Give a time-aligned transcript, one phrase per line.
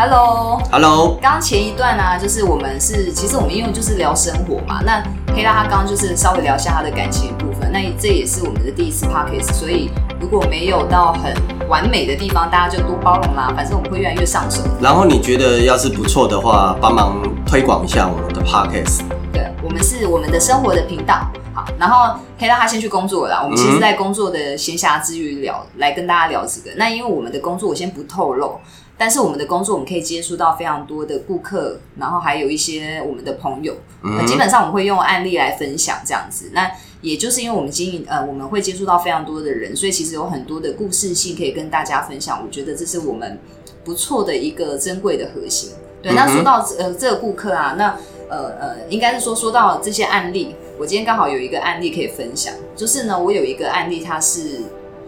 [0.00, 5.02] Hello，Hello，刚刚前一段呢、就是我们是，其实我们因为就是聊生活嘛，那
[5.34, 9.90] 黑拉他刚刚就是稍微聊一下他的感情部分，那这也是我们的第一次 podcast，所以
[10.20, 11.34] 如果没有到很
[11.68, 14.62] 完美的地方，大家就多包容啦，反正我们会越来越上手。
[14.80, 19.00] 然后你觉得要是不错的话，帮忙推广一下我们的 podcast。
[19.32, 21.28] 对，我们是我们的生活的频道。
[21.52, 23.40] 好，然后可以让他先去工作了啦。
[23.42, 26.70] 我们其实，在工作的闲暇之余聊，来跟大家聊这个。
[26.76, 28.60] 那因为我们的工作，我先不透露，
[28.98, 33.76] 但是我们的工作，我们可以接触到非常多的顾客，然后还有一些我们的朋友。
[34.02, 36.50] 那基本上我们会用案例来分享这样子。
[36.52, 36.68] 那
[37.00, 42.42] 也就是因为我们经营，呃，我们会接触到非常多的人，所以其实有很多的故事性可以跟大家分享。
[42.44, 43.38] 我觉得这是我们
[43.84, 45.70] 不错的一个珍贵的核心。
[46.02, 47.96] 对，那说到呃这个顾客啊，那
[48.28, 54.62] 呃呃，应该是说说到这些案例，我今天刚好有一个案例可以分享，就是呢，我有一个案例，它是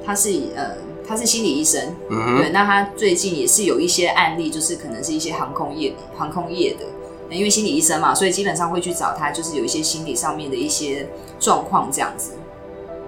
[0.06, 0.76] 它是呃
[1.10, 6.86] 他是心理医生，嗯对，那他最近也是有一些案例，就是可能是一些航空业航空业的，
[7.34, 11.08] 因为心理医生嘛，所以基本上会去找他，就是有一些心理上面的一些
[11.40, 12.34] 状况这样子。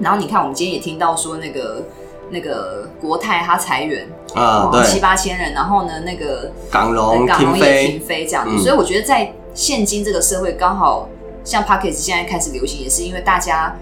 [0.00, 1.84] 然后你看，我们今天也听到说那个
[2.30, 4.84] 那个国泰他裁员啊，对。
[4.84, 8.26] 七，八千人，然后呢那个港龙港龙也停，飞。
[8.26, 8.58] 这样子，嗯。
[8.58, 11.08] 所以我觉得在现今这个社会，刚好
[11.44, 13.76] 像 p o c k e t 现在开始流行，也是因为大家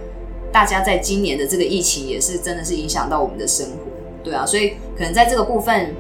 [0.53, 3.90] 大家在今年的这个疫情也是真的是影响到我们的生活，
[4.23, 5.95] 对啊，所以可能在这个部分，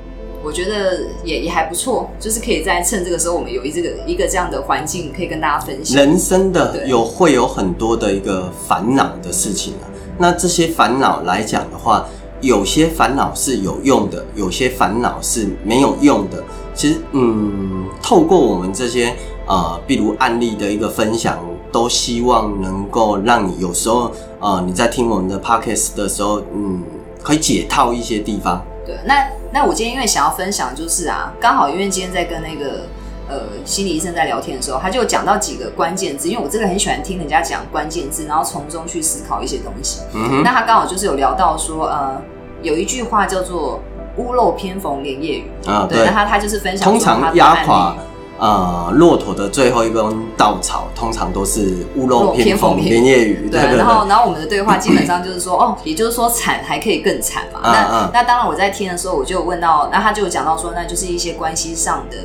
[0.45, 5.97] 我觉得也也还不错，就是可以在趁这个时候，我们有一这个一个这样的环境，可以跟大家分享。
[5.97, 9.89] 人生的有会有很多的一个烦恼的事情啊。
[10.19, 12.07] 那这些烦恼来讲的话，
[12.41, 16.43] 有些烦恼是有用的，有些烦恼是没有用的。
[16.75, 19.15] 其实，嗯，透过我们这些
[19.47, 21.39] 呃，比如案例的一个分享，
[21.73, 26.83] 都希望能够让你有时候呃，你在听我们的 podcast 的时候，嗯，
[27.23, 28.63] 可以解套一些地方。
[28.87, 32.87] 对，那那我今天因为想要分享，就是啊，刚好因为今天在跟那个
[33.29, 40.00] 呃心理医生在聊天的时候，他就有讲到几个关键字，因为我真的很喜欢听人家讲关键字，然后从中去思考一些东西。
[40.15, 42.21] 嗯哼，那他刚好就是有聊到说，呃，
[42.62, 43.81] 有一句话叫做
[44.17, 47.99] “屋漏偏逢连夜雨”，啊，对，那他他就是分享通常压垮例
[48.41, 50.03] 呃骆驼的最后一根
[50.37, 53.49] 稻草，通常都是屋漏偏逢连夜雨。
[53.51, 57.61] 对，然后，然后我们的对话基本上就是说， 哦，也就是说惨还可以更惨嘛。
[57.62, 62.17] 嗯那嗯那当然我在听的时候，我就有问到，那他就有讲到说，那就是一些关系上的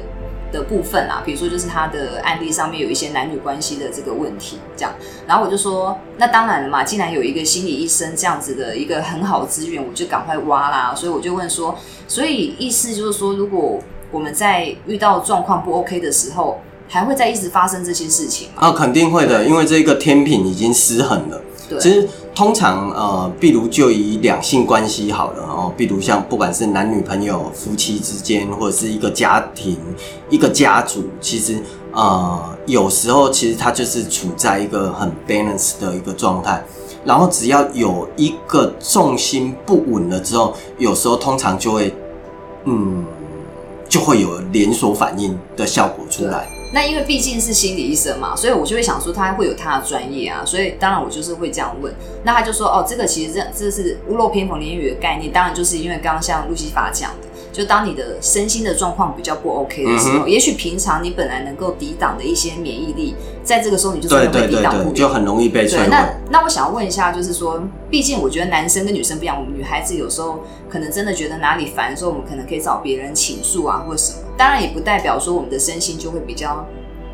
[0.54, 4.94] 的部分啊，比如说就是他的案例上面有一些男女关系的这个问题，这样。
[5.28, 10.94] 然后我就说，那当然了嘛，既然有一个心理医生这样子的一个很好的资源，我就赶快挖啦。
[10.96, 11.75] 所以我就问说，
[12.08, 13.81] 所以意思就是说，如果
[14.16, 18.62] 我们在遇到状况不 OK 的时候，还会再一直发生这些事情吗？
[18.62, 21.42] 啊，肯定会的，因为这个天平已经失衡了。
[21.68, 29.78] 对，其实通常呃，比如就以两性关系好了哦，比如像不管是男女朋友、夫妻之间，或者是一个家庭、
[30.30, 31.62] 一个家族，其实
[31.92, 36.64] 呃，有时候其实它就是处在一个很 balance 的一个状态。
[37.04, 41.94] 然后只要有一个重心不稳了之后，有时候通常就会
[42.64, 43.06] 嗯，
[43.88, 46.47] 就会有连锁反应的效果出来。
[46.73, 51.94] 那因为毕竟是心理医生嘛，所以我就会想说他会有他的专业啊，所以当然我就是会这样问。
[52.24, 64.94] 那他就说哦，这个其实这这是屋漏偏逢连夜雨的概念，当然就是因为刚刚像路西法讲的，就当你的身心的状况比较不 OK 的时候，嗯也许平常你本来能够抵挡的一些免疫力，在这个时候你就真对的会抵挡不了。
[64.94, 65.88] 就很容易被摧对，毁。
[65.90, 74.20] 那那我想要问一下，就是说，毕竟我觉得男生跟女生不一样，我们女孩子有时候可能真的觉得哪里烦的时候，我们可能可以找别人倾诉啊，或者什么。
[74.38, 76.68] 当然也不代表说我们的身心就会比较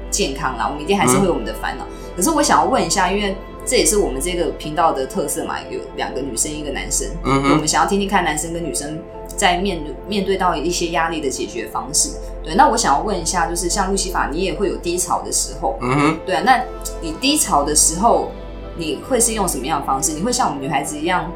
[0.10, 1.86] 健康啦，我们一定还是会有我们的烦恼。
[2.18, 3.36] 可是我想要问一下，因为
[3.66, 9.00] 这也是我们这个频道的特色嘛，有两个女生一个男生，嗯哼，我们想要听听看男生跟女生
[9.38, 12.10] 在面面对到一些压力的解决方式。
[12.44, 16.20] 对，那我想要问一下，就是像路西法，你也会有低潮的时候，嗯哼。
[16.26, 16.62] 对啊，那
[17.02, 18.32] 你低潮的时候，
[18.78, 20.14] 你会是用什么样的方式？
[20.14, 21.32] 你会像我们女孩子一样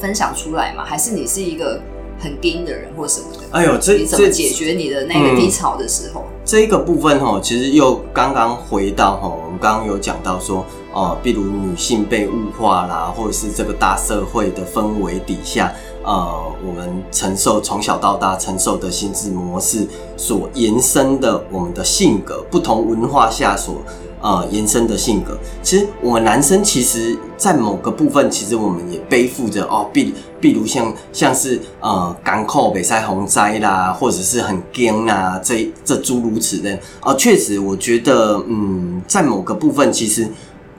[0.00, 0.84] 分享出来吗？
[0.84, 1.78] 还是你是一个
[2.18, 3.40] 很硬的人或什么的？
[3.52, 6.24] 哎呦，这你怎么解决你的那个低潮的时候？
[6.44, 15.72] 这一个部分哈，其实又刚刚回到哈，我们刚刚有讲到说，哦，比如女性被物化啦，或者是这个大社会的氛围底下，
[16.04, 19.86] 呃，我们承受从小到大承受的心智模式
[20.16, 23.76] 所延伸的我们的性格，不同文化下所
[24.20, 25.36] 呃延伸的性格。
[25.62, 36.78] 其实我们男生其实，在某个部分，其实我们也背负着哦，比比如像像是呃港口北塞洪灾啦，或者是很惊啊，这这诸如此类。
[37.00, 40.28] 哦、确实，我觉得嗯，在某个部分，其实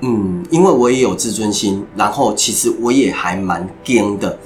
[0.06, 4.38] 嗯，因为我也有自尊心，然后其实我也还蛮惊的，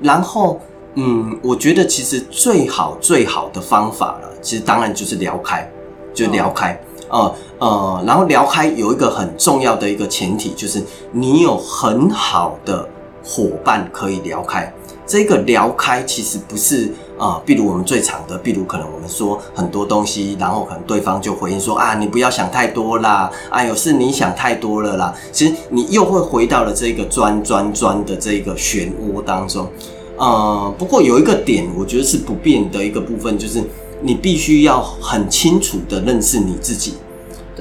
[0.00, 0.60] 然后
[0.94, 5.70] 嗯，我觉得其实最好最好的方法了，其实当然就是聊开，
[6.12, 6.76] 就聊开。
[7.10, 10.82] 呃呃，然后聊开有一个很重要的一个前提，就是
[11.12, 12.88] 你有很好的
[13.22, 14.72] 伙伴可以聊开。
[15.06, 25.14] 这个聊开其实不是啊，比如我们最常的，比如可能我们说很多东西，然后可能对方就回应说啊，你不要想太多啦，哎呦是你想太多了啦。
[25.30, 29.68] 其实你又会回到了这个钻钻钻的这个漩涡当中。
[30.16, 33.62] 呃，不过有一个点，我觉得是不变的一个部分，就是
[34.00, 36.94] 你必须要很清楚的认识你自己。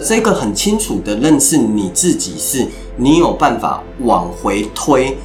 [0.04, 2.68] 这个很清楚的认识你自己，是
[2.98, 5.16] 你有办法往回推。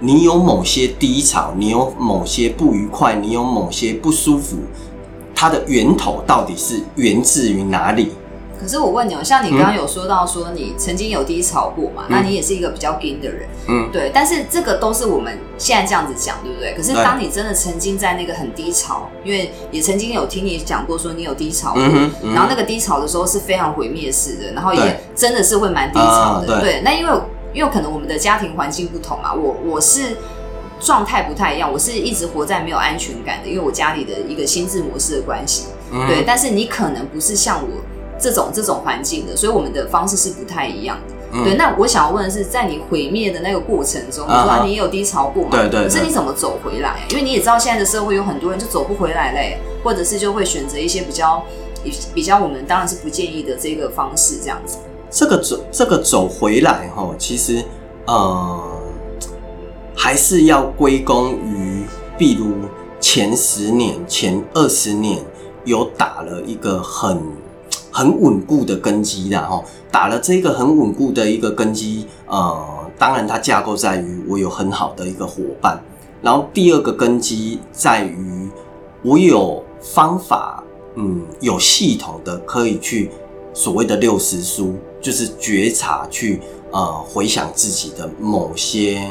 [0.00, 4.58] 你有某些低潮，你有某些不愉快，你有某些不舒服，
[5.34, 8.12] 它的源头到底是源自于哪里？
[8.58, 12.04] 可是我问你哦，像你刚刚有说到说你曾经有低潮过嘛？
[12.08, 14.10] 那你也是一个比较硬的人，嗯，对。
[14.14, 16.74] 但是这个都是我们现在这样子讲，对不对？
[16.74, 21.82] 可是当你真的曾经在那个很低潮，因为也曾经有听你讲过说你有低潮过，
[22.32, 26.80] 然后那个低潮的时候是非常毁灭式的，然后也真的是会蛮低潮的，对。
[26.82, 27.12] 那因为
[27.56, 30.16] 因为可能我们的家庭环境不同嘛，我我是
[30.78, 35.64] 状态不太一样，我是一直活在没有安全感的，因为我家里的一个心智模式的关系，
[36.06, 36.22] 对。
[36.26, 37.68] 但是你可能不是像我。
[38.18, 41.44] 这种这种环境的，所以我们的方式是不太一样的。
[41.44, 45.50] 对，那我想要问的是，在你毁灭的那个过程中，你说你也有低潮过嘛？
[45.50, 45.84] 对对。
[45.84, 47.00] 可是你怎么走回来？
[47.10, 51.44] 因为你也知道，现在的社会有很多人就走不回来嘞，或者是就会选择一些比较
[52.14, 54.78] 比较我们当然是不建议的这个方式，这样子。
[55.10, 57.64] 这个走这个走回来哈，其实
[58.06, 58.60] 呃
[59.94, 61.84] 还是要归功于，
[62.18, 62.52] 比如
[63.00, 65.24] 前十年、前二十年
[65.64, 67.20] 有打了一个很。
[67.92, 72.62] 很稳固的根基的哈，打了这个很稳固的一个根基，呃，
[72.98, 75.82] 当然它架构在于我有很好的一个伙伴，
[76.20, 78.50] 然后第二个根基在于
[79.00, 80.62] 我有方法，
[80.96, 83.10] 嗯，有系统的可以去
[83.56, 86.42] 所谓的六十书，就是觉察去
[86.72, 89.02] 呃回想自己的某些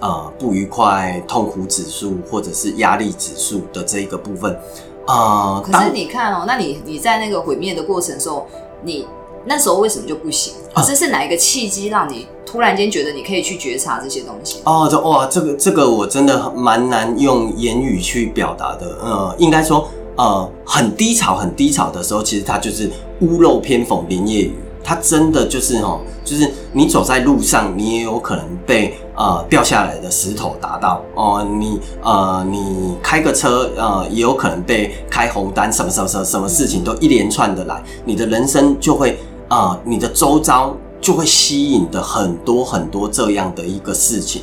[0.00, 4.58] 呃不愉快、痛苦指数或者是压力指数的这一个部分。
[5.04, 5.60] 啊！
[5.62, 8.46] 可是你看哦，那你你在那个毁灭的过程时候，
[8.82, 9.06] 你
[9.44, 10.54] 那时候为什么就不行？
[10.86, 14.60] 这是哪一个契机让你突然间觉得你可以去觉察这些东西？
[14.64, 18.96] 哦，这哇，这个这个我真的蛮难用言语去表达的。
[19.02, 19.86] 呃，应该说，
[20.16, 24.54] 呃，很低潮、很低潮的时候，其实它就是屋漏偏逢连夜雨。
[24.84, 31.46] 它真的就是哦，就是你走在路上，你也有可能被呃掉下来的石头打到哦。
[31.60, 39.16] 你呃，你开个车呃，也有可能被开红单，什么什么什么什么事情都一连串的来，你的人生就会
[39.46, 44.42] 啊，你的周遭就会吸引的很多很多这样的一个事情。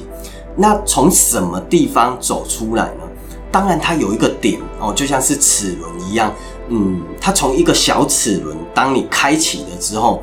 [0.55, 3.03] 那从什么地方走出来呢？
[3.51, 6.33] 当然，它有一个点哦，就像是齿轮一样。
[6.69, 10.21] 嗯，它从一个小齿轮，当你开启了之后，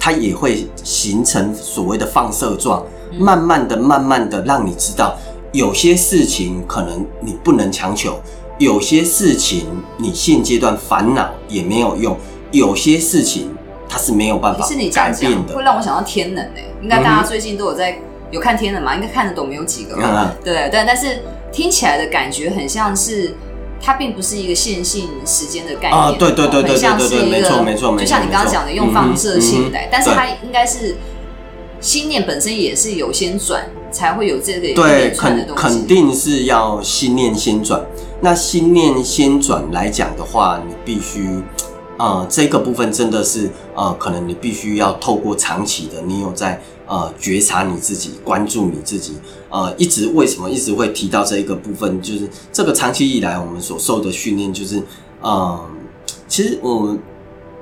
[0.00, 2.82] 它也会形成所谓的放射状，
[3.18, 5.14] 慢慢的、慢慢的让你知道，
[5.52, 8.18] 有些事情可能你不能强求，
[8.58, 9.66] 有些事情
[9.98, 12.16] 你现阶段烦恼也没有用，
[12.50, 13.54] 有些事情
[13.86, 15.54] 它是没有办法改变的。
[15.54, 17.98] 会让我想到天能诶，应该大家最近都有在
[18.30, 18.94] 有看天的嘛？
[18.94, 19.96] 应该看得懂没有几个？
[20.42, 21.22] 对对，但是
[21.52, 23.34] 听起来的感觉很像是。
[23.86, 30.96] 它并不是一个线性时间的概念，啊，对对对对对对，没错没错没错，就像你刚刚讲的用放射性来，但是它应该是
[31.80, 37.78] 心念本身也是有先转，才会有这个对肯肯定是要心念先转。
[38.22, 41.42] 那心念先转来讲的话，你必须
[41.98, 46.60] 呃这个部分真的是呃可能你必须要透过长期的，你有在。
[46.86, 49.14] 呃，觉察你自己，关注你自己。
[49.48, 51.98] 呃，一直为什么一直会提到这一个部分？
[52.02, 54.82] 就是这个长期以来我们所受的训练，就是
[55.22, 55.58] 呃，
[56.28, 56.98] 其实我们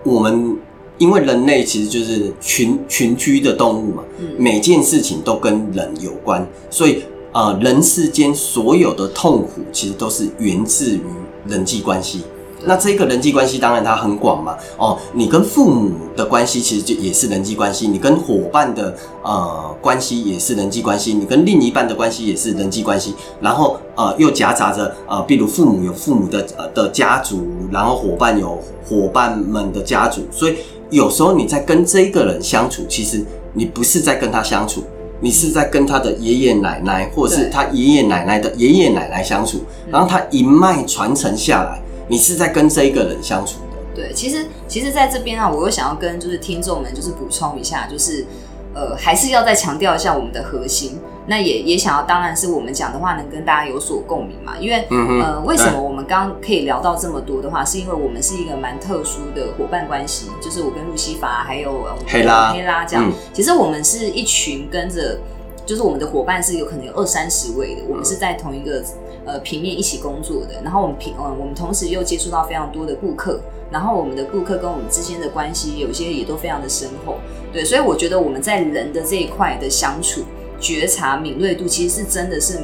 [0.02, 0.58] 我们
[0.98, 4.02] 因为人类其实就是群群居的动物嘛，
[4.36, 11.02] 每件事情都跟人有关，所以呃，人世间所有的痛苦其实都是源自于
[11.46, 12.22] 人际关系。
[12.64, 30.56] 那这个人际关系当然它很广嘛，哦，你跟父母的关系其实就也是人际关系，你跟伙伴的呃关系也是人际关系，你跟另一半的关系也是人际关系，然后呃又夹杂着呃，比如父母有父母的呃的家族，然后伙伴有伙伴们的家族，所以
[30.90, 34.84] 有时候你在跟这个人相处，其实你不是在跟他相处，
[35.20, 39.58] 你是在跟他的爷爷奶奶或者是他爷爷奶奶的爷爷奶奶相处，
[39.90, 41.81] 然后他一脉传承下来。
[42.12, 48.26] 你是在跟这一个人相处的，对，其实其实，在这边啊，我又想要跟就是听众们就是补充一下，就是
[48.74, 54.58] 呃，还是要再强调一下我们的核心，那也也想要，当然是我们讲的话能跟大家有所共鸣嘛。
[54.60, 63.08] 因为、嗯呃，为什么我们刚刚可以聊到这么多的话，是因为我们是一个蛮特殊的伙伴关系，就是我跟路西法还有呃黑拉黑拉这样。
[63.08, 65.18] 嗯其实我们是一群跟着，
[65.64, 68.84] 就是我们的伙伴是有可能有二三十位的，我们是在同一个
[69.24, 70.60] 呃平面一起工作的。
[70.62, 77.18] 然后我们平呃我们同时又接触到非常多的顾客，然后我们的顾客跟我们之间的关系有些也都非常的深厚。
[77.52, 80.22] 对，所以我觉得我们在人的这一块的相处、
[80.58, 82.60] 觉察、敏锐度，其实是真的是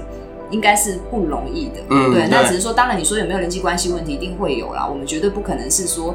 [0.50, 1.74] 应该是不容易的。
[1.88, 4.86] 对，嗯对那只是说，当然你说有没有人际关系问题，一定会有啦。
[4.88, 6.14] 我们绝对不可能是说，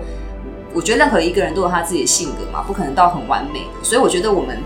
[0.74, 3.84] 我觉得任何一个人都有他自己的性格嘛，不可能到很完美的。
[3.84, 4.58] 所以我觉得我们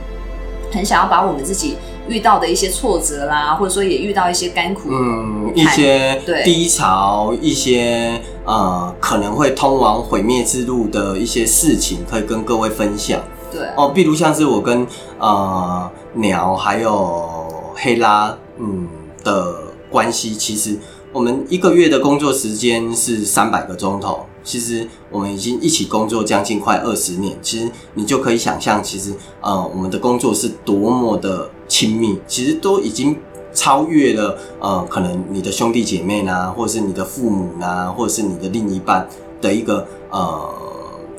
[0.72, 1.76] 很想要把我们自己
[2.08, 13.22] 遇到的一些挫折啦，或者说也遇到一些甘苦，嗯，一些低潮，一些呃可能会通往毁灭之路的一些事情，可以跟各位分享
[13.52, 13.90] 对，哦。
[13.94, 14.86] 比如像是我跟
[15.20, 17.46] 呃鸟还有
[17.76, 18.88] 黑拉嗯
[19.24, 19.56] 的
[19.90, 20.78] 关系，其实
[21.12, 24.26] 我们一个月的工作时间是三百个钟头。
[24.48, 33.18] 其实我们已经一起工作将近快二十年，其实你就可以想象，其实呃我们的工作是多么的亲密，其实都已经
[33.54, 39.06] 超越了呃可能你的兄弟姐妹呢，或者是你的父母呢，或者是你的另一半
[39.42, 40.50] 的一个呃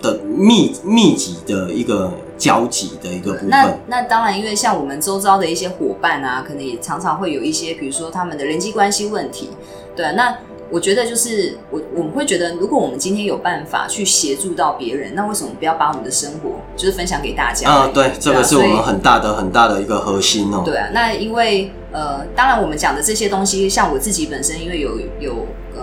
[0.01, 3.79] 的密密集的一个交集的一个部那分。
[3.89, 9.51] 那当然，因为像我们周遭的一些伙伴啊，可能也常常会有一些，比如说他们的人际关系问题。
[9.95, 10.35] 对啊，那
[10.71, 17.71] 我觉得就是我我们会觉得，如果我们今天有办法去协助到别人，那为什么不要把我们的生活就是分享给大家？
[17.71, 20.63] 啊，对，这个是我们很大的很大的一个核心哦。
[20.65, 25.83] 对啊，那因为呃，当然我们讲的这些东西，像我自己本身，因为有有呃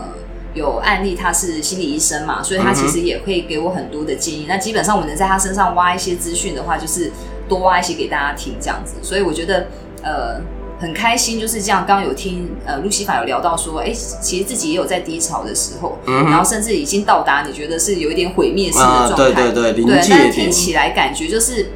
[0.53, 4.45] 有案例，他是心理医生嘛，所以他其实也会给我很多的建议。
[4.47, 7.11] 那基本上我能在他身上挖一些资讯的话，就是
[7.49, 8.93] 多挖一些给大家听这样子。
[9.01, 9.65] 所以我觉得
[10.03, 10.39] 呃
[10.79, 11.85] 很开心，就是这样。
[11.87, 19.41] 刚刚有听呃路西法有聊到说，哎、其实自己也有在低潮的时候，嗯然后甚至已经到达你觉得是有一点毁灭式的啊，状态。
[19.41, 20.51] 对对对，临对，界但听。
[20.51, 21.71] 起来感觉就是，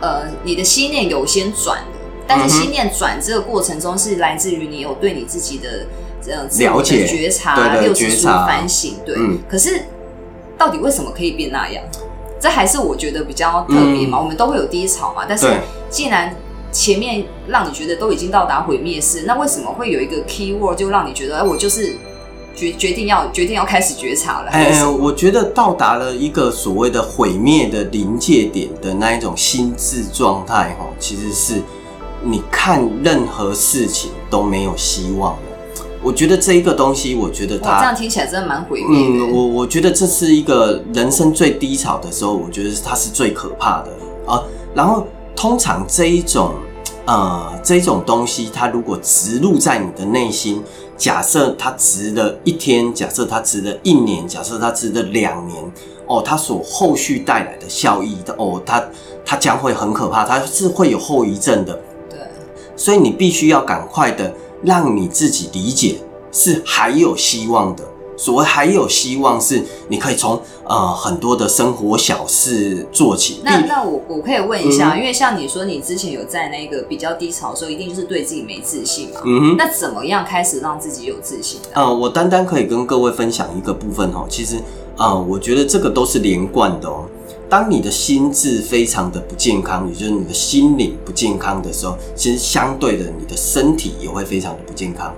[0.00, 5.86] 呃，你的心念有先转的，但是心念转这个过程中是来自于你有对你自己的
[6.28, 9.16] 呃自我解觉察、六十书反省，对。
[9.18, 9.82] 嗯可是
[10.56, 11.82] 到底为什么可以变那样？
[12.40, 14.20] 这还是我觉得比较特别嘛。
[14.20, 15.50] 我们都会有低潮嘛，但是
[15.88, 16.34] 既然
[16.74, 21.96] 前面让你觉得都已经到达毁灭式，那为什么会有一个 key word 就让你觉得，哎，我就是
[22.56, 24.50] 决决定要决定要开始觉察了？
[24.50, 31.62] 还哎、我觉得到达了一个所谓的毁灭的临界点的那一种心智状态，哈，其实是
[32.20, 35.38] 你看任何事情都没有希望了。
[36.02, 39.24] 我觉得这一个东西，我觉得它，这样听起来真的蛮毁灭的。
[39.24, 43.90] 嗯，我我觉得这是一个人生最低潮的时候，我觉得它是最可怕的
[44.26, 44.42] 啊。
[44.74, 46.54] 然后通常这一种
[47.06, 50.62] 呃这一种东西，它如果植入在你的内心，
[50.96, 55.62] 假设它植了一天，假设它植了一年，假设它植了两年，
[56.06, 58.82] 哦，它所后续带来的效益的哦，它
[59.24, 61.78] 它将会很可怕，它是会有后遗症的。
[62.08, 62.18] 对。
[62.76, 65.98] 所以你必须要赶快的让你自己理解
[66.32, 67.84] 是还有希望的。
[68.16, 73.40] 所谓还有希望，是你可以从呃很多的生活小事做起。
[73.44, 79.20] 那那我我可以问一下，嗯因为像你说你之前有在那个比较低潮的时候，一定就是对自己没自信嘛。
[79.24, 81.68] 嗯哼，那怎么样开始让自己有自信的？
[81.74, 84.26] 呃，我单单可以跟各位分享一个部分哦。
[84.28, 84.56] 其实，
[84.96, 87.04] 呃，我觉得这个都是连贯的哦。
[87.50, 95.14] 当你的心智非常的不健康，也就是你的心理不健康的时候，其实相对的，你的身体也会非常的不健康。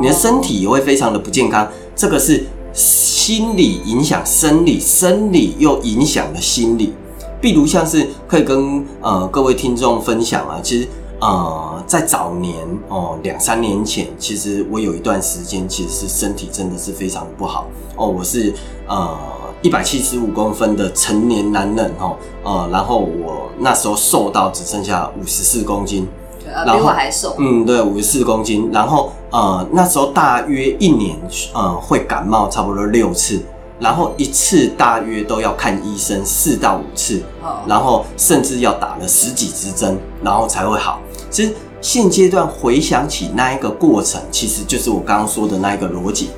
[0.00, 1.68] 你的身体也会非常的不健康。
[1.94, 6.92] 这个是心理影响生理，生理又影响了心理。
[7.40, 10.88] 譬如像是可以跟呃各位听众分享啊，其实
[11.20, 12.54] 呃在早年
[12.88, 18.52] 哦两三年前，其实我有一段时间其实是身体真的是非常不好哦，我是
[18.88, 19.16] 呃
[19.62, 26.06] 一百七十五公分的成年男人哦，呃然后我那时候瘦到只剩下五十四公斤，
[26.52, 27.34] 然后比我还瘦。
[27.38, 28.68] 嗯，对，五十四公斤。
[28.72, 31.16] 然后呃，那时候大约一年
[31.54, 33.40] 呃会感冒差不多六次，
[33.78, 41.00] 然后一次大约都要看医生四到五次，嗯，然后甚至要打了十几支针，然后才会好。
[41.30, 46.30] 其实现阶段回想起那一个过程，其实就是我刚刚说的那一个逻辑。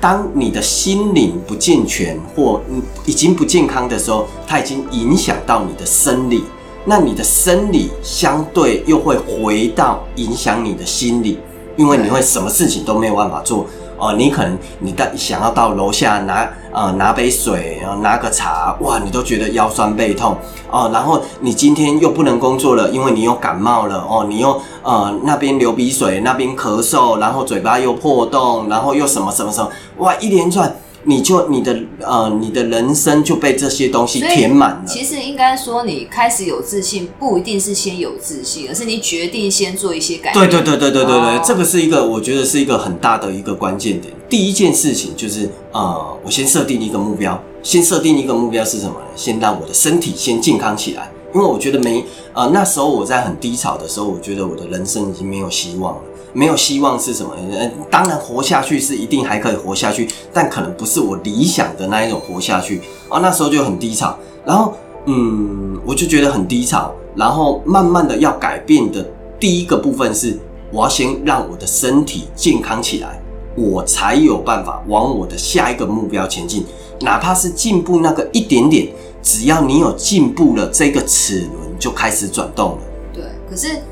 [0.00, 6.42] 当你的心灵不健全或嗯已经不健康的时候，它已经影响到你的生理，
[6.84, 11.38] 那你的生理相对又会回到影响你的心理，
[11.76, 13.66] 因为你会什么事情都没有办法做
[13.98, 20.36] 哦，你可能你到想要到楼下拿呃拿杯水，然后拿个茶，哇，你都觉得腰酸背痛
[20.72, 20.90] 哦。
[20.92, 30.74] 然后你今天又不能工作了，因为你又感冒了哦，你又呃那边流鼻水，那边咳嗽，然后嘴巴又破洞，然后又什么什么什么，哇，一连串。
[31.04, 34.82] 你就你的呃，你的人生就被这些东西填满了。
[34.86, 40.34] 其实应该说，你开始有自信，不一定是先有自信，而是你决定先做一些改变。
[40.34, 44.12] 对对对对对对对，这个是一个我觉得是一个很大的一个关键点。
[44.28, 49.06] 第一件事情就是呃，我先设定一个目标，先设定一个目标是什么呢？
[49.16, 56.00] 先让我的身体先健康起来，因为我觉得没呃那时候我在很低潮的时候，我觉得我的人生已经没有希望了。
[56.32, 57.34] 没有希望是什么？
[57.52, 63.20] 呃，当然活下去是一定还可以活下去，但可能不是我理想的那一种活下去啊。
[63.20, 64.74] 那时候就很低潮，然后
[65.04, 69.06] 嗯，我就觉得很低潮，然后慢慢的要改变的
[69.38, 70.38] 第一个部分是，
[70.72, 73.20] 我要先让我的身体健康起来，
[73.54, 76.64] 我才有办法往我的下一个目标前进，
[77.00, 78.88] 哪怕是进步那个一点点，
[79.22, 82.78] 只要你有进步了，这个齿轮就开始转动了。
[83.12, 83.82] 对，可是。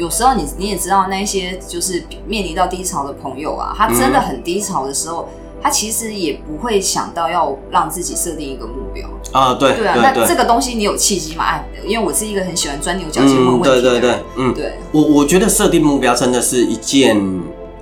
[0.00, 5.28] 有时候你你也知道那些就是面临到低潮的朋友啊，他真的很低潮的时候，
[5.62, 9.52] 他其实也不会想到要让自己设定一个目标啊。
[9.52, 11.44] 对对啊，那这个东西你有契机吗？
[11.44, 13.82] 哎，因为我是一个很喜欢钻牛角尖问问题的。
[13.82, 14.72] 对对对，嗯，对。
[14.90, 17.14] 我我觉得设定目标真的是一件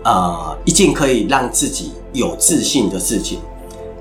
[0.02, 3.38] 呃一件可以让自己有自信的事情。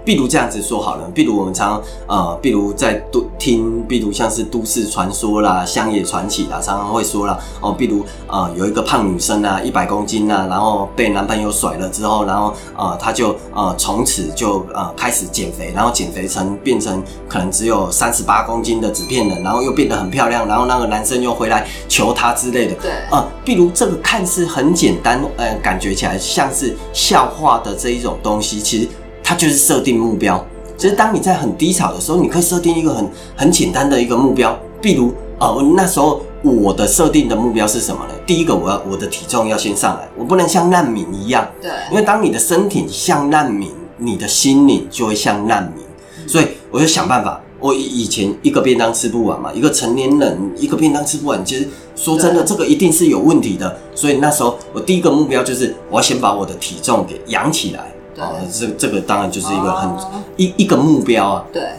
[0.07, 22.73] 比如这样子说好了，比如我们常呃，比如在都听，比如像是都市传说啦、乡野传奇啦，常常会说啦哦，比如呃有一个胖女生啊，一百公斤啊，然后被男朋友甩了之后，然后呃她就呃从此就呃开始减肥，然后减肥成变成可能只有三十八公斤的纸片人，然后又变得很漂亮，然后那个男生又回来求她之类的。
[22.75, 28.87] 对，呃，比如这个看似很简单，呃，感觉起来像是笑话的这一种东西，其实。
[29.27, 30.41] 它就是设定目标，
[30.77, 33.05] 就是当你在很低潮的时候，你可以设定一个很
[33.35, 38.13] 很简单的一个目标，比如，呃，那时候我的设定的目标是什么呢？
[38.25, 41.45] 第一个，我要我的体重要先上来，我不能像难民一样。
[41.61, 41.69] 对。
[41.91, 45.83] 因为当你的身体像难民，你的心灵就会像难民，
[46.25, 47.41] 所以我就想办法。
[47.59, 53.77] 我以前一个便当吃不完嘛，一个成年人一个便当吃不完，其实说真的，这个一定是有问题的。
[53.93, 57.91] 所以那时候我第一个目标就是我要先把我的体重给养起来。
[58.17, 59.89] 哦，这这个当然就是一个很
[60.35, 61.45] 一一个目标啊。
[61.53, 61.71] 对，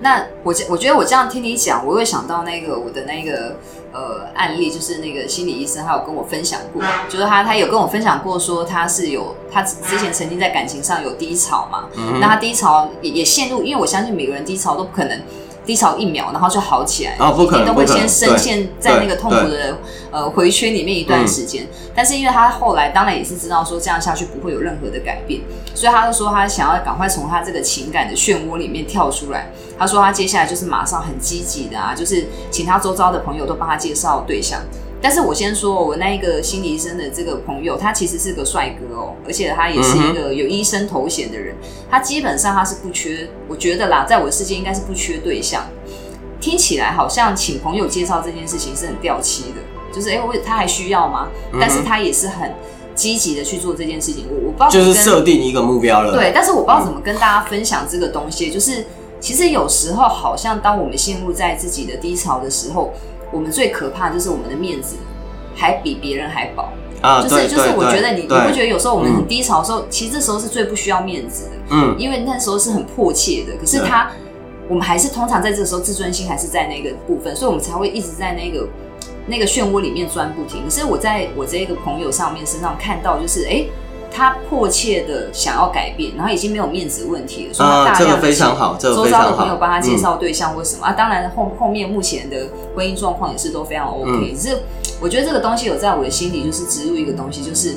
[0.00, 3.56] 那我我觉得我这样听你讲，我会想到那个我的那个
[3.92, 11.84] 呃案例，就是那个心理医生，他有跟我分享过，就是他他有跟我分享过，说他是有他之前曾经在感情上有低潮嘛，
[12.20, 15.20] 那他低潮也也陷入，因为我相信每个人低潮都不可能。
[15.66, 19.78] 低潮一秒，然后就好起来，一定都会先深陷在那个痛苦的
[20.12, 21.66] 呃回圈里面一段时间。
[21.94, 25.40] 但是因为他后来当然也是知道说这样下去不会有任何的改变，
[25.74, 29.50] 所以他就说他想要赶快从他这个情感的漩涡里面跳出来。
[29.78, 34.60] 他说他接下来就是马上很积极的啊，就是请他周遭的朋友都帮他介绍对象。
[35.06, 41.54] 但是我先说，我那一个心理医生的这个朋友，他其实是个帅哥哦，而且他也是一个有医生头衔的人。
[41.88, 45.64] 他基本上他是不缺，我觉得啦，在我的世界应该是不缺对象。
[46.40, 51.28] 听起来好像请朋友介绍这件事情是很掉漆的，就是哎，我他还需要吗？
[51.60, 52.52] 但是他也是很
[52.96, 54.26] 积极的去做这件事情。
[54.28, 56.16] 我我不知道就是设定一个目标了。
[56.16, 58.50] 对，但是我不知道怎么跟大家分享这个东西。
[58.50, 58.84] 就是
[59.20, 62.92] 其实有时候好像当我们陷入在自己的低潮的时候。
[63.32, 64.96] 我们最可怕就是我们的面子
[65.54, 66.68] 还比别人还薄
[67.00, 67.22] 啊！
[67.22, 73.52] 就是就是，我觉得你你不觉得有时候我们很低潮的时候，其实这时候是最不需要面子的，嗯，因为那时候是很迫切的。
[73.58, 74.10] 可是他，
[74.68, 78.68] 我们还是通常在这个时候自尊心还是在那个部分，所以我们才会一直在那个
[79.26, 80.64] 那个漩涡里面钻不停。
[80.64, 83.66] 可是我在我这个朋友上面身上看到，就是哎。
[84.10, 88.32] 他迫切的想要改变，然后已经没有面子问题了，所以他大量的
[88.78, 90.92] 周遭的朋友帮他介绍对象或什么啊。
[90.92, 94.58] 当然后后面目前的婚姻状况也是都非常 OK，只是
[95.00, 97.76] 我觉得这个东西有在我的心里就是植入一个东西，就是。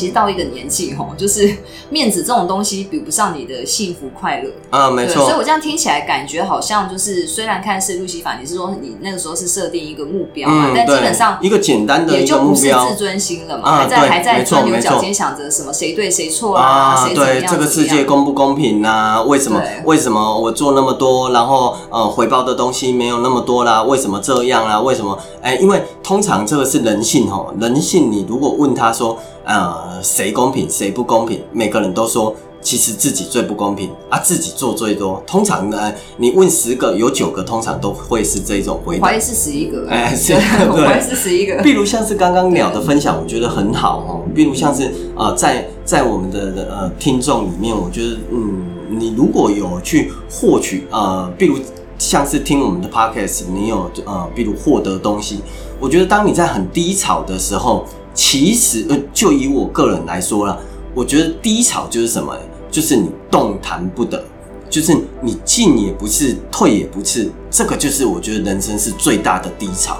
[0.00, 1.54] 其实到一个年纪吼，就是
[1.90, 5.26] 面子这种东西比不上你的幸福快乐啊，没错。
[5.26, 19.20] 所以我这样听起来感觉好像就是，虽然看是路西法，你是说你那个时候是设定一个目标嘛，但基本上一个简单的也就不是自尊心了嘛，还在还在钻牛角尖，想着什么谁对谁错啊，谁怎么样这个世界公不公平啊？
[19.20, 23.82] 为什么为什么我做那么多，然后呃回报的东西没有那么多啦？
[23.82, 24.80] 为什么这样啊？
[24.80, 25.18] 为什么？
[25.42, 29.18] 哎，因为通常这个是人性吼，人性你如果问他说。
[29.50, 31.42] 呃，谁公平谁不公平？
[31.52, 35.20] 每个人都说其实自己最不公平啊，自己做最多。
[35.26, 39.08] 通常呢，你问十个，有九个通常都会是这种回答。
[39.08, 40.34] 怀疑是十一个，哎是
[40.72, 41.60] 对，怀疑是十一个。
[41.64, 44.22] 比如像是刚刚鸟的分享，我觉得很好哦。
[44.32, 51.58] 比如像是呃，在在我们的呃听众里面，我觉得嗯，你如果有去获取呃，比如
[51.98, 55.40] 像是听我们的 podcast，你有呃，比如获得东西，
[55.80, 57.84] 我觉得当你在很低潮的时候，
[58.20, 60.54] 其实呃，就以我个人来说啦，
[60.94, 62.36] 我觉得低潮就是什么？
[62.70, 64.22] 就是你动弹不得。
[64.68, 69.96] 就是你进也不是，退也不是，这个就是我觉得人生是最大的低潮。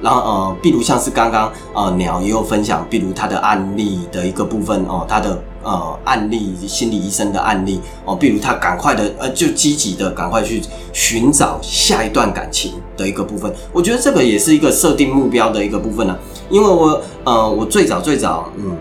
[0.00, 16.16] 然后呃，比如像是刚刚呃鸟也有分享，比如他的案例的一个部分哦，他的呃案例心理医生的案例哦，比如他赶快的呃就积极的赶快去寻找下一段感情的一个部分，我觉得这个也是一个设定目标的一个部分呢、
[16.48, 18.76] 因为我呃我最早最早嗯，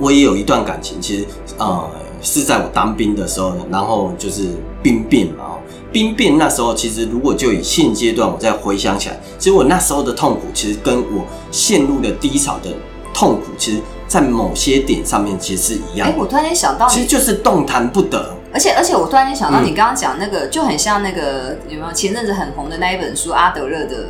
[0.00, 1.24] 我也有一段感情，其实
[1.58, 1.88] 呃
[2.20, 4.48] 是在我当兵的时候，然后就是
[4.82, 5.44] 兵变嘛。
[5.44, 5.50] 哦
[5.92, 12.70] 兵变那时候，其实如果就以现阶段我再回想起来，其实我那时候的痛苦，其实跟我陷入了低潮的
[13.12, 13.78] 痛苦，其实
[14.14, 16.18] 在某些点上面其实是一样哎、的。
[16.18, 18.36] 我突然间想到，其实就是动弹不得。
[18.52, 24.06] 而且而且我突然间想到嗯你刚刚讲那个，就很像那个有没有前阵子很红的那一本书阿德勒的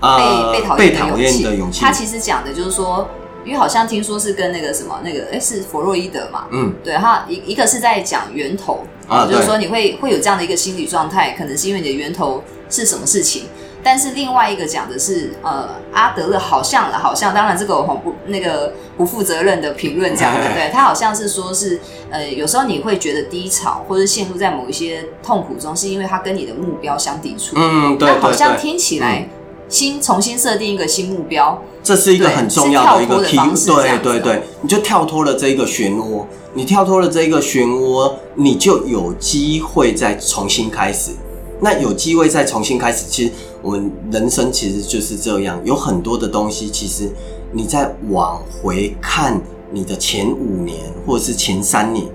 [0.00, 1.42] 呃被被讨被讨厌的勇气。
[1.42, 3.08] 厌的勇气他，其实讲的就是说，
[3.46, 13.44] 因为好像听说是跟那个什么那个哎、是弗洛伊德嘛，嗯对，他一一个是在讲源头啊就是说你会会有这样的一个心理状态，可能是因为你的源头是什么事情。
[13.86, 27.54] 但是另外一个讲的是，呃，阿德勒好像了，好像，当然这个我不那个不负责任的评论讲的，对 他好像是说是，呃，有时候你会觉得低潮或者陷入在某一些痛苦中，是因为他跟你的目标相抵触。
[27.54, 29.28] 嗯，对那好对对，像听起来
[29.68, 41.12] 新重新设定一个新目标，这是一个很重要的一个 key，对样对对，你就跳脱了这一个漩涡，你跳脱了这一个漩涡，你就有机会再重新开始。
[41.60, 47.10] 那有机会再重新开始，其实我们人生其实就是这样，有很多的东西，其实
[47.52, 49.40] 你在往回看
[49.70, 52.06] 你的前五年或者是前三年，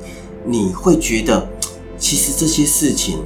[0.46, 1.48] 你会觉得，
[1.98, 3.20] 其实这些事情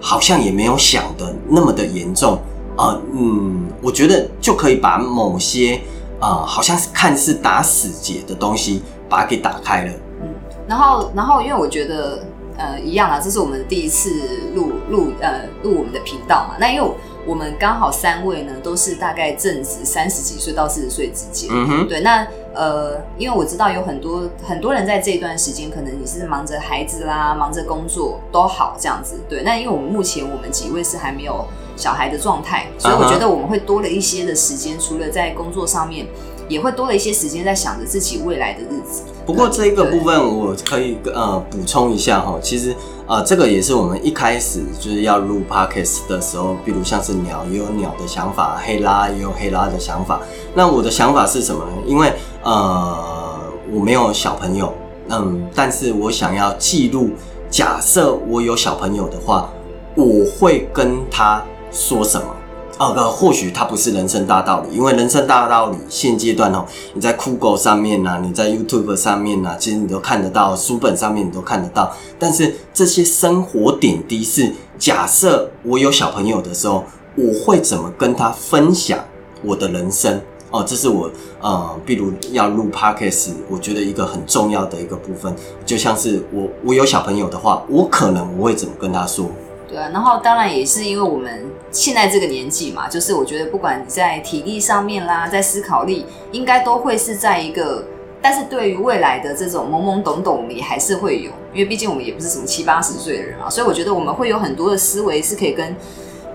[0.00, 2.38] 好像也没有想的那么的严重
[2.76, 5.80] 啊、嗯，我觉得就可以把某些
[6.18, 9.92] 啊、好像是看似打死结的东西，把它给打开了。
[10.22, 10.28] 嗯
[10.68, 12.24] 然后，然后，因为我觉得，
[12.58, 14.10] 呃，一样啦，这是我们第一次
[14.54, 16.56] 录录呃录我们的频道嘛。
[16.58, 16.90] 那因为
[17.26, 21.50] 我们刚好三位呢，都是大概正值三十几岁到四十岁之间。
[21.52, 29.16] 嗯哼，对，那呃，因为我知道有很多很多人在这一段时间，可能你是忙着孩子啦，忙着工作都好这样子。
[29.28, 31.44] 对，那因为我们目前我们几位是还没有
[31.76, 36.06] 小孩的状态，所以我觉得我们会多了一些的时间，除了在工作上面，
[36.48, 39.02] 也会多了一些时间在想着自己未来的日子。
[39.24, 42.74] 不过这一个部分我可以呃补充一下哈，其实
[43.06, 50.20] 呃这个也是我们一开始就是要录 podcast 的时候，比如像是鸟也有鸟的想法，黑拉也有黑拉的想法。
[50.54, 51.72] 那我的想法是什么呢？
[51.84, 52.12] 因为
[52.44, 53.36] 呃
[53.72, 54.72] 我没有小朋友，
[55.08, 57.10] 嗯，但是我想要记录，
[57.50, 59.50] 假设我有小朋友的话，
[59.96, 62.35] 我会跟他说什么？
[62.78, 71.94] 呃，呃或许它不是人生大道理，因为人生大道理现阶段哦，你在酷狗上面呐、你在 YouTube 上面呐、其实你都看得到，书本上面你都看得到。
[72.18, 76.84] 但是这些生活点滴是，假设我有小朋友的时候，
[77.16, 78.98] 我会怎么跟他分享
[79.42, 80.20] 我的人生？
[80.50, 81.10] 哦，这是我
[81.40, 85.34] 呃，比如要录 Podcast，我觉得一个很重要的一个部分，
[85.64, 89.28] 就像是我我有小朋友的话，我可能我会怎么跟他说？
[89.68, 97.84] 对啊，然后当然也是因为我们现在这个年纪嘛，就是我觉得不管你在体力上面啦，在思考力，应该都会是在一个，
[98.22, 105.74] 但是对于未来的这种懵懵懂懂，我们也还是会有，因为毕竟我们也不是什么七八十岁的人啊，所以我觉得我们会有很多的思维是可以跟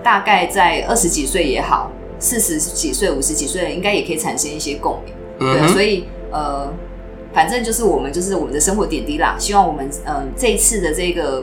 [0.02, 5.14] 大概在二十几岁也好，四十几岁、五十几岁，应该也可以产生一些共鸣。
[5.38, 6.72] 对所以呃，
[7.32, 9.36] 反正就是我们就是我们的生活点滴啦。
[9.38, 11.42] 希望我们嗯、呃、这一次的这个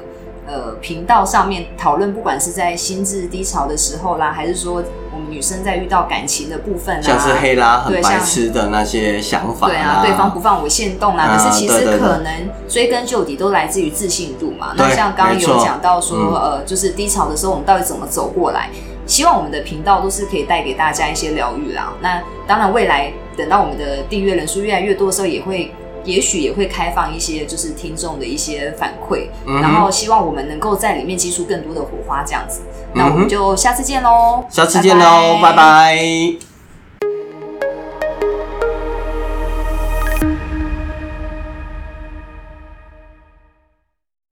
[0.50, 4.84] 呃频道上面讨论，不管是在心智低潮的时候啦，还是说
[5.14, 12.34] 我们女生在遇到感情的部分啦，像是黑拉很白痴的那些想法对啊，对方不放我线动啦，啊可是其实可能
[12.68, 14.74] 追根究底都来自于自信度嘛。
[14.76, 18.70] 那像刚刚有讲到说，嗯呃，就是低潮的时候，我们到底怎么走过来？
[19.06, 21.94] 希望我们的频道都是可以带给大家一些疗愈啦。
[22.02, 25.72] 那当然，未来等到我们的订阅人数越来越多的时候，也会。
[26.10, 32.62] 也许也会开放一些就是听众的一些反馈，嗯然后希望我们能够在里面激出更多的火花，这样子。
[32.94, 34.44] 那我们就下次见喽！
[34.50, 36.49] 下次见喽，拜拜